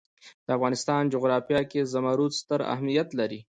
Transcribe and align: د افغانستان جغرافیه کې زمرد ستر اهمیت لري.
د 0.45 0.47
افغانستان 0.57 1.01
جغرافیه 1.13 1.61
کې 1.71 1.89
زمرد 1.93 2.31
ستر 2.41 2.59
اهمیت 2.73 3.09
لري. 3.19 3.39